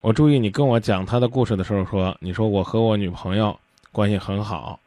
[0.00, 3.58] 我注意你跟我讲他的故事的时候说，你说我和我女朋友
[3.90, 4.78] 关系很好，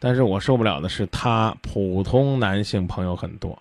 [0.00, 3.56] 但是我受不了的是他普通男性朋友很多。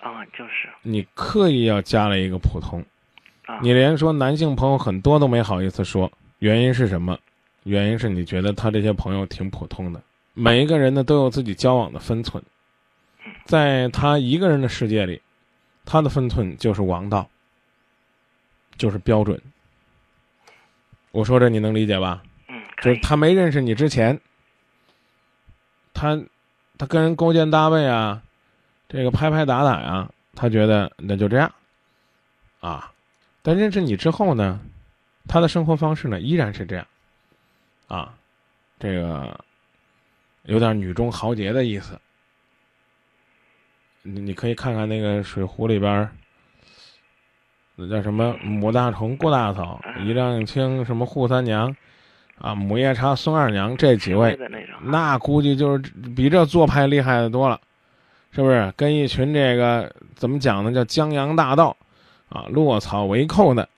[0.00, 2.84] 啊，就是你刻意要加了一个普通，
[3.46, 6.10] 啊，你连说男性朋友很多都没好意思说，
[6.40, 7.16] 原因是什么？
[7.62, 10.02] 原因是你觉得他这些朋友挺普通的。
[10.34, 12.42] 每一个人呢都有自己交往的分寸，
[13.44, 15.22] 在他一个人的世界里，
[15.84, 17.26] 他的分寸就是王道，
[18.76, 19.40] 就是标准。
[21.14, 22.24] 我说这你能理解吧？
[22.48, 24.20] 嗯，就是，他没认识你之前，
[25.92, 26.20] 他
[26.76, 28.20] 他跟人勾肩搭背啊，
[28.88, 31.54] 这个拍拍打打呀，他觉得那就这样，
[32.58, 32.90] 啊，
[33.42, 34.60] 但认识你之后呢，
[35.28, 36.84] 他的生活方式呢依然是这样，
[37.86, 38.12] 啊，
[38.80, 39.38] 这个
[40.42, 41.96] 有点女中豪杰的意思。
[44.02, 46.12] 你你可以看看那个《水浒》里边儿，
[47.76, 51.74] 那叫什么母大虫、顾大嫂、一丈青、什么扈三娘，
[52.38, 54.38] 啊，母夜叉、孙二娘这几位，
[54.82, 55.78] 那估计就是
[56.14, 57.60] 比这做派厉害的多了，
[58.30, 58.72] 是不是？
[58.76, 60.72] 跟一群这个怎么讲呢？
[60.72, 61.76] 叫江洋大盗，
[62.28, 63.68] 啊，落草为寇的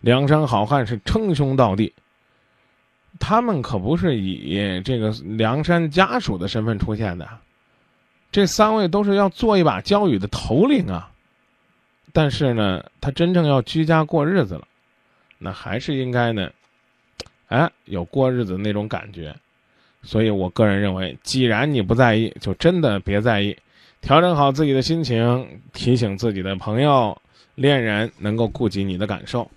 [0.00, 1.92] 梁山好汉是称兄道弟。
[3.20, 7.28] 他们可不是以这个梁山家属的身份出现的，
[8.30, 11.10] 这三位都是要做一把交椅的头领啊。
[12.12, 14.68] 但是呢，他真正要居家过日子了，
[15.38, 16.50] 那还是应该呢，
[17.48, 19.34] 哎，有过日子那种感觉。
[20.02, 23.56] 所以我个人认为，既然你不在意，就真的别在意，
[24.00, 27.16] 调整好自己的心情，提醒自己的朋友、
[27.54, 29.48] 恋人能够顾及你的感受。